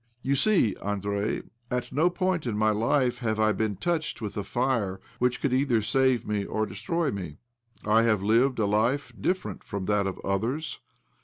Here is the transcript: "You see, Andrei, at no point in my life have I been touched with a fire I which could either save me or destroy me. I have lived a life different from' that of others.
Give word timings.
"You 0.23 0.33
see, 0.33 0.75
Andrei, 0.83 1.43
at 1.69 1.91
no 1.91 2.09
point 2.09 2.47
in 2.47 2.57
my 2.57 2.71
life 2.71 3.19
have 3.19 3.39
I 3.39 3.51
been 3.51 3.75
touched 3.75 4.19
with 4.19 4.35
a 4.35 4.43
fire 4.43 4.95
I 4.99 5.07
which 5.19 5.39
could 5.39 5.53
either 5.53 5.83
save 5.83 6.25
me 6.25 6.43
or 6.43 6.65
destroy 6.65 7.11
me. 7.11 7.37
I 7.85 8.01
have 8.01 8.23
lived 8.23 8.57
a 8.57 8.65
life 8.65 9.13
different 9.21 9.63
from' 9.63 9.85
that 9.85 10.07
of 10.07 10.17
others. 10.21 10.79